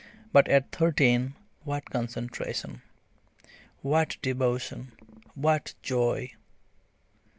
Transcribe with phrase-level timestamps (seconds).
[0.33, 2.81] But at thirteen what concentration!
[3.83, 4.93] what devotion!
[5.35, 6.31] what joy!